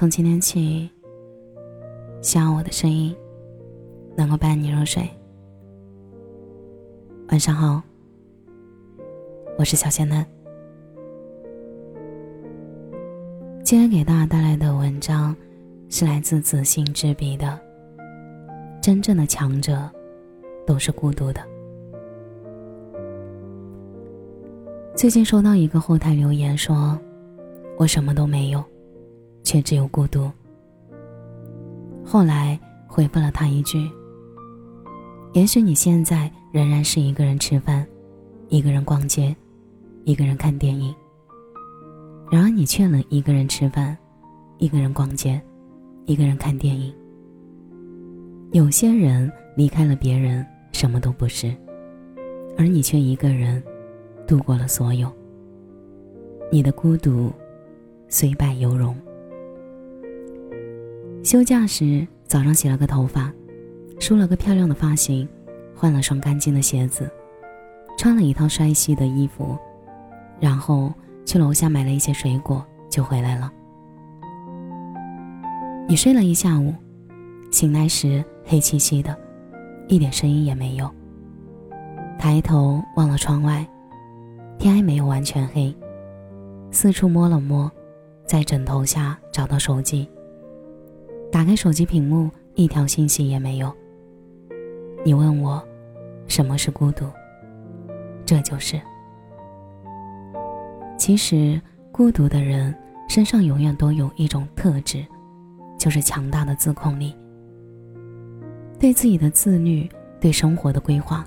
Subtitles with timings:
[0.00, 0.88] 从今天起，
[2.22, 3.14] 希望我的声音
[4.16, 5.06] 能够伴你入睡。
[7.28, 7.82] 晚上好，
[9.58, 10.24] 我是小仙嫩。
[13.62, 15.36] 今天给大家带来的文章
[15.90, 17.60] 是来自子信之笔的。
[18.80, 19.86] 真正的强者
[20.66, 21.42] 都是孤独的。
[24.96, 26.98] 最近收到一个后台留言说
[27.76, 28.64] ：“我什么都没有，
[29.50, 30.30] 却只有孤独。”
[32.06, 33.90] 后来回复了他一句
[35.34, 37.84] ：“也许你现在仍然是一个人吃饭，
[38.48, 39.34] 一个人逛街，
[40.04, 40.94] 一个人看电影。”
[42.30, 43.98] 然而，你却能一个人吃饭，
[44.58, 45.40] 一个人逛街，
[46.06, 46.94] 一个人看电影。
[48.52, 51.52] 有些人离开了别人，什么都不是，
[52.56, 53.60] 而你却一个人
[54.28, 55.10] 度过了所有。
[56.52, 57.32] 你的孤独，
[58.08, 58.96] 虽败犹荣。
[61.22, 63.32] 休假时，早上洗了个头发，
[63.98, 65.28] 梳了个漂亮的发型，
[65.74, 67.10] 换了双干净的鞋子，
[67.98, 69.56] 穿了一套帅气的衣服，
[70.38, 70.92] 然后。
[71.26, 73.52] 去楼下买了一些水果，就回来了。
[75.86, 76.74] 你睡了一下午，
[77.52, 79.16] 醒来时黑漆漆的，
[79.86, 80.90] 一点声音也没有。
[82.18, 83.64] 抬头望了窗外，
[84.58, 85.72] 天还没有完全黑。
[86.72, 87.70] 四处摸了摸，
[88.26, 90.08] 在枕头下找到手机，
[91.30, 93.72] 打开手机屏幕，一条信息也没有。
[95.04, 95.62] 你问我，
[96.26, 97.06] 什么是孤独？
[98.26, 98.80] 这就是。
[100.98, 101.60] 其实，
[101.92, 102.74] 孤独的人
[103.08, 105.06] 身上永远都有一种特质，
[105.78, 107.14] 就是强大的自控力。
[108.78, 109.88] 对自己的自律，
[110.20, 111.24] 对生活的规划，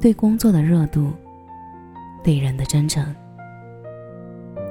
[0.00, 1.10] 对工作的热度，
[2.22, 3.04] 对人的真诚。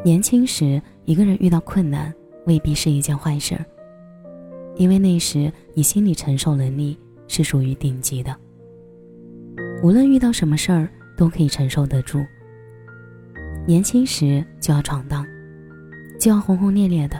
[0.03, 2.13] 年轻时，一个人遇到困难
[2.45, 3.65] 未必是一件坏事儿，
[4.75, 6.97] 因为那时你心理承受能力
[7.27, 8.35] 是属于顶级的，
[9.81, 12.23] 无论遇到什么事儿都可以承受得住。
[13.65, 15.25] 年轻时就要闯荡，
[16.19, 17.19] 就要轰轰烈烈的，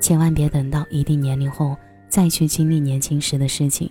[0.00, 1.76] 千万别等到一定年龄后
[2.08, 3.90] 再去经历年轻时的事情，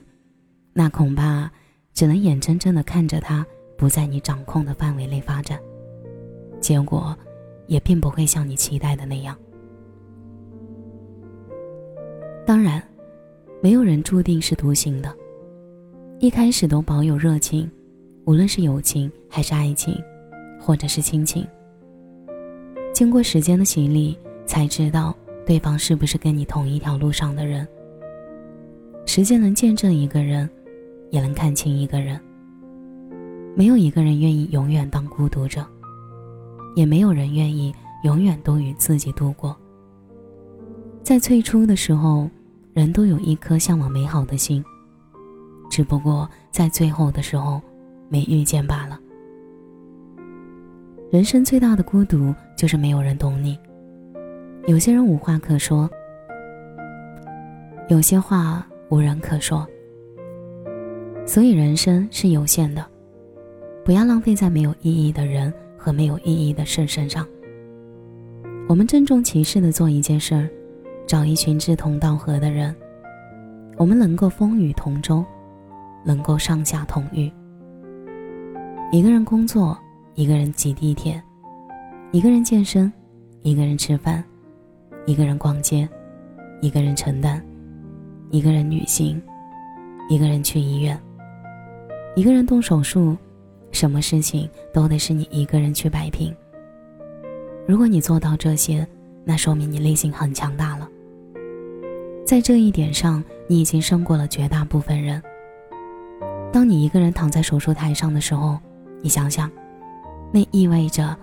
[0.71, 1.51] 那恐怕
[1.93, 3.45] 只能眼睁睁的看着它
[3.77, 5.59] 不在你掌控的范围内发展，
[6.61, 7.17] 结果
[7.67, 9.37] 也并不会像你期待的那样。
[12.45, 12.81] 当然，
[13.61, 15.13] 没有人注定是独行的，
[16.19, 17.69] 一开始都保有热情，
[18.25, 19.95] 无论是友情还是爱情。
[20.63, 21.43] 或者是亲情，
[22.93, 24.15] 经过时间的洗礼，
[24.45, 25.11] 才知道
[25.43, 27.67] 对方是不是跟你同一条路上的人。
[29.07, 30.47] 时间能见证一个人，
[31.09, 32.21] 也能看清一个人。
[33.55, 35.65] 没有一个人愿意永远当孤独者，
[36.75, 39.57] 也没有人愿意永远都与自己度过。
[41.03, 42.29] 在最初的时候，
[42.73, 44.63] 人都有一颗向往美好的心，
[45.69, 47.59] 只不过在最后的时候，
[48.07, 48.99] 没遇见罢了。
[51.09, 53.57] 人生最大的孤独就是没有人懂你。
[54.67, 55.89] 有些人无话可说，
[57.89, 59.67] 有些话无人可说。
[61.25, 62.85] 所以人生是有限的，
[63.83, 67.27] 不要浪费在没有意义的人和没有意义的事身上。
[68.69, 70.49] 我们郑重其事的做一件事儿，
[71.11, 72.73] 找一群志同道合的人，
[73.75, 75.25] 我们能够风雨同舟，
[76.05, 77.29] 能够上下同欲。
[78.93, 79.77] 一个人工作。
[80.15, 81.21] 一个人挤地铁，
[82.11, 82.91] 一个人健身，
[83.41, 84.23] 一个人吃饭，
[85.05, 85.87] 一个人逛街，
[86.61, 87.41] 一个人承担，
[88.29, 89.21] 一个人旅行，
[90.09, 90.97] 一个人去医院，
[92.15, 93.17] 一个人动手术，
[93.71, 96.33] 什么事情都得是你一个人去摆平。
[97.67, 98.87] 如果你做到这些，
[99.25, 100.87] 那说明你内心很强大了。
[102.31, 105.21] 在这一点上，你已经胜过了绝大部分人。
[106.49, 108.57] 当你一个人躺在手术台上的时候，
[109.01, 109.51] 你想想。
[110.31, 111.13] 那意味着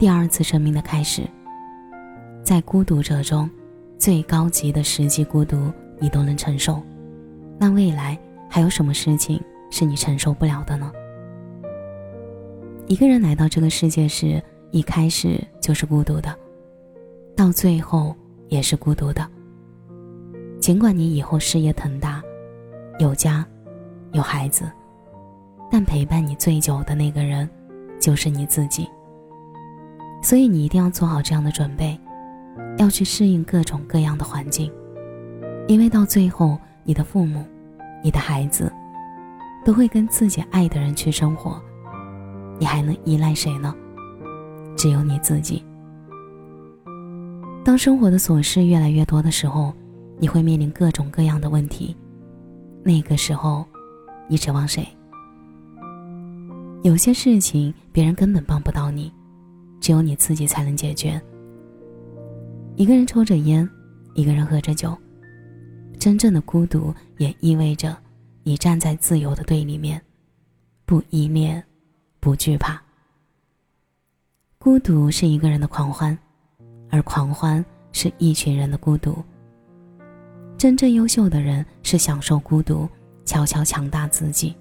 [0.00, 1.22] 第二次生命的开始。
[2.42, 3.48] 在孤独者中，
[3.98, 6.82] 最高级的实际孤独你都能承受，
[7.56, 8.18] 那未来
[8.50, 9.40] 还有什么事情
[9.70, 10.90] 是你承受不了的呢？
[12.88, 16.36] 一个人来到这个世界时，一开始就是孤独的，
[17.36, 18.12] 到最后
[18.48, 19.24] 也是孤独的。
[20.68, 22.22] 尽管你以后事业腾达，
[22.98, 23.42] 有家，
[24.12, 24.70] 有孩子，
[25.70, 27.48] 但陪伴你最久的那个人。
[27.98, 28.86] 就是你自己，
[30.22, 31.98] 所以你一定要做好这样的准备，
[32.76, 34.70] 要去适应各种各样的环境，
[35.68, 37.42] 因为到最后，你的父母、
[38.04, 38.70] 你的孩子，
[39.64, 41.58] 都会跟自己爱的人去生活，
[42.58, 43.74] 你还能依赖谁呢？
[44.76, 45.64] 只有你自己。
[47.64, 49.72] 当生活的琐事越来越多的时候，
[50.18, 51.96] 你会面临各种各样的问题。
[52.82, 53.64] 那个时候，
[54.28, 54.86] 你指望谁？
[56.82, 59.12] 有些事情别人根本帮不到你，
[59.80, 61.20] 只有你自己才能解决。
[62.76, 63.68] 一个人抽着烟，
[64.14, 64.96] 一个人喝着酒，
[65.98, 67.96] 真正的孤独也意味着
[68.44, 70.00] 你站在自由的对立面，
[70.86, 71.62] 不依恋，
[72.20, 72.80] 不惧怕。
[74.58, 76.16] 孤独是一个人的狂欢，
[76.90, 79.22] 而狂欢是一群人的孤独。
[80.58, 82.88] 真正优秀的人是享受孤独，
[83.24, 84.52] 悄悄强大自己。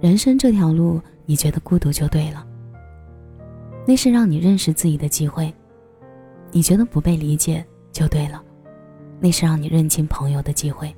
[0.00, 2.46] 人生这条路，你觉得孤独就对了。
[3.84, 5.52] 那是让你认识自己的机会。
[6.52, 8.40] 你觉得不被理解就对了，
[9.18, 10.94] 那是让你认清朋友的机会。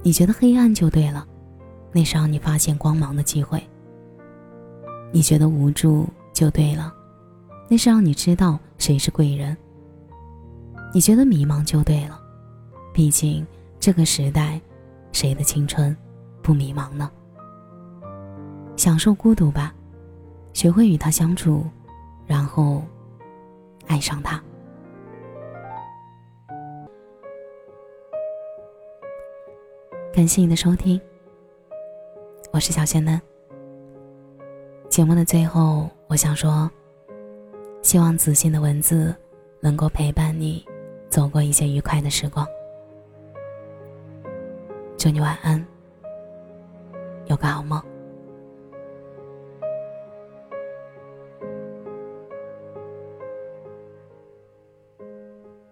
[0.00, 1.26] 你觉得黑暗就对了，
[1.90, 3.60] 那是让你发现光芒的机会。
[5.12, 6.94] 你觉得无助就对了，
[7.68, 9.56] 那是让你知道谁是贵人。
[10.92, 12.19] 你觉得迷茫就对了，
[12.92, 13.46] 毕竟
[13.78, 14.60] 这个时代，
[15.12, 15.96] 谁的青春
[16.42, 17.10] 不迷茫呢？
[18.76, 19.74] 享受孤独吧，
[20.52, 21.64] 学会与他相处，
[22.26, 22.82] 然后
[23.86, 24.42] 爱上他。
[30.12, 31.00] 感谢你的收听，
[32.52, 33.20] 我是小仙嫩。
[34.88, 36.68] 节目的最后，我想说，
[37.82, 39.14] 希望子欣的文字
[39.60, 40.66] 能够陪伴你
[41.08, 42.46] 走过一些愉快的时光。
[45.02, 45.66] 祝你晚安，
[47.24, 47.82] 有个好梦。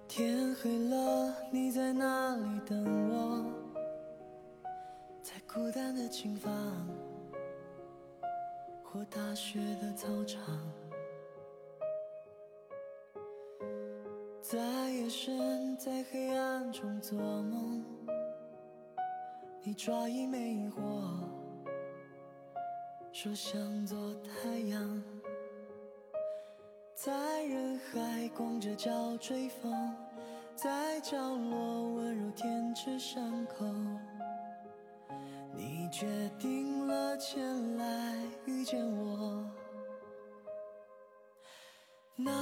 [0.09, 3.45] 天黑了，你在哪里等我？
[5.21, 6.51] 在孤单的琴房，
[8.83, 10.43] 或大雪的操场，
[14.41, 14.59] 在
[14.89, 17.85] 夜深，在黑暗中做梦，
[19.69, 20.81] 你抓一枚萤火，
[23.13, 25.03] 说想做太阳。
[26.95, 29.95] 在人海光着脚追风，
[30.55, 33.67] 在角落温柔舔舐伤口。
[35.55, 36.07] 你决
[36.39, 38.17] 定了前来
[38.47, 39.45] 遇见我，
[42.17, 42.33] 那